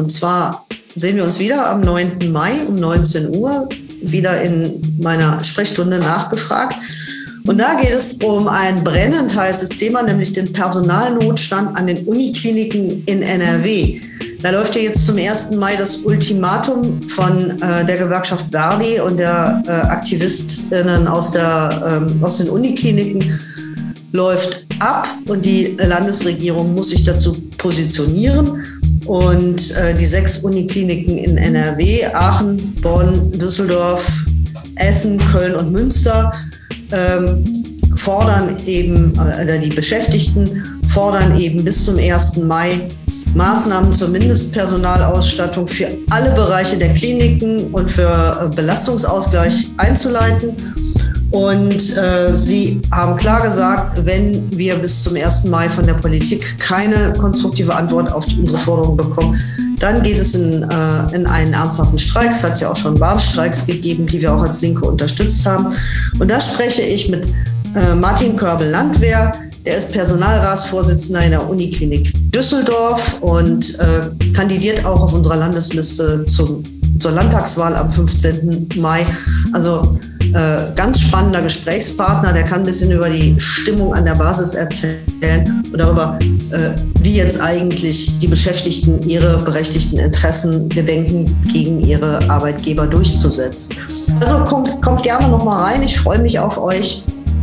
[0.00, 0.66] Und zwar
[0.96, 2.32] sehen wir uns wieder am 9.
[2.32, 3.68] Mai um 19 Uhr,
[4.00, 6.76] wieder in meiner Sprechstunde nachgefragt.
[7.46, 13.04] Und da geht es um ein brennend heißes Thema, nämlich den Personalnotstand an den Unikliniken
[13.04, 14.00] in NRW.
[14.42, 15.50] Da läuft ja jetzt zum 1.
[15.50, 22.24] Mai das Ultimatum von äh, der Gewerkschaft Verdi und der äh, Aktivistinnen aus, der, ähm,
[22.24, 23.38] aus den Unikliniken
[24.12, 28.79] läuft ab und die Landesregierung muss sich dazu positionieren.
[29.06, 34.24] Und äh, die sechs Unikliniken in NRW, Aachen, Bonn, Düsseldorf,
[34.76, 36.32] Essen, Köln und Münster,
[36.92, 37.44] ähm,
[37.96, 42.38] fordern eben, oder die Beschäftigten fordern eben bis zum 1.
[42.38, 42.88] Mai
[43.34, 48.08] Maßnahmen zur Mindestpersonalausstattung für alle Bereiche der Kliniken und für
[48.50, 50.56] äh, Belastungsausgleich einzuleiten.
[51.30, 55.44] Und äh, sie haben klar gesagt, wenn wir bis zum 1.
[55.44, 59.40] Mai von der Politik keine konstruktive Antwort auf unsere Forderungen bekommen,
[59.78, 62.30] dann geht es in, äh, in einen ernsthaften Streik.
[62.30, 65.68] Es hat ja auch schon Warnstreiks gegeben, die wir auch als Linke unterstützt haben.
[66.18, 67.26] Und da spreche ich mit
[67.74, 69.32] äh, Martin Körbel-Landwehr.
[69.64, 76.64] Der ist Personalratsvorsitzender in der Uniklinik Düsseldorf und äh, kandidiert auch auf unserer Landesliste zum,
[76.98, 78.68] zur Landtagswahl am 15.
[78.76, 79.06] Mai.
[79.52, 79.98] Also
[80.34, 85.62] äh, ganz spannender Gesprächspartner, der kann ein bisschen über die Stimmung an der Basis erzählen
[85.72, 92.86] und darüber, äh, wie jetzt eigentlich die Beschäftigten ihre berechtigten Interessen gedenken, gegen ihre Arbeitgeber
[92.86, 93.76] durchzusetzen.
[94.20, 95.82] Also kommt, kommt gerne noch mal rein.
[95.82, 97.02] Ich freue mich auf euch